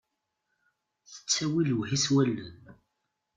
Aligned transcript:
Tettawi 1.11 1.61
lewhi 1.67 1.97
s 2.03 2.05
wallen. 2.13 2.55